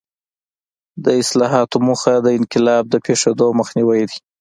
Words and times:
د 1.03 1.05
اصلاحاتو 1.21 1.77
موخه 1.87 2.13
د 2.21 2.27
انقلاب 2.39 2.83
د 2.89 2.95
پېښېدو 3.05 3.47
مخنیوی 3.59 4.01
دی. 4.09 4.19